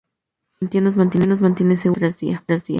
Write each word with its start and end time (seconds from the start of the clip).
Su 0.59 0.65
valentía 0.95 1.27
nos 1.27 1.41
mantiene 1.41 1.77
seguros 1.77 2.17
día 2.17 2.43
tras 2.47 2.65
día". 2.65 2.69